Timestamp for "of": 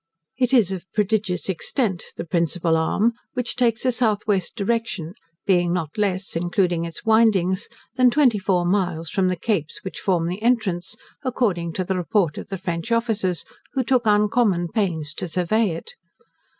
0.71-0.91, 12.39-12.49